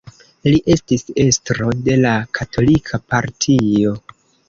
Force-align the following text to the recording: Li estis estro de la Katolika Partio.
Li 0.45 0.61
estis 0.75 1.05
estro 1.25 1.69
de 1.89 1.99
la 2.07 2.17
Katolika 2.41 3.05
Partio. 3.15 3.99